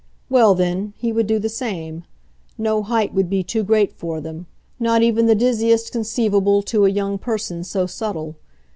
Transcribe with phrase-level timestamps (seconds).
[0.31, 2.05] Well then, he would do the same;
[2.57, 4.47] no height would be too great for them,
[4.79, 8.35] not even the dizziest conceivable to a young person so subtle.